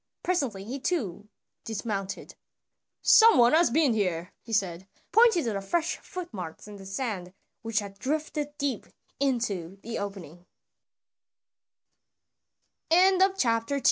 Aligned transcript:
Presently 0.23 0.63
he 0.63 0.79
too 0.79 1.29
dismounted. 1.63 2.33
"Some 3.03 3.37
one 3.37 3.53
has 3.53 3.69
been 3.69 3.93
here," 3.93 4.33
he 4.41 4.51
said, 4.51 4.87
pointing 5.11 5.43
to 5.43 5.53
the 5.53 5.61
fresh 5.61 5.97
footmarks 5.97 6.67
in 6.67 6.77
the 6.77 6.87
sand 6.87 7.33
which 7.61 7.77
had 7.77 7.99
drifted 7.99 8.57
deep 8.57 8.87
into 9.19 9.77
the 9.83 9.99
op 9.99 10.19